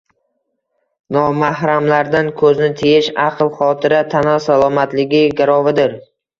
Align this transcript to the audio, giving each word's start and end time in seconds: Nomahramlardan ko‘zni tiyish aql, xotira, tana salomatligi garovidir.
Nomahramlardan 1.17 2.33
ko‘zni 2.41 2.71
tiyish 2.81 3.11
aql, 3.27 3.53
xotira, 3.61 4.03
tana 4.17 4.37
salomatligi 4.49 5.25
garovidir. 5.41 5.99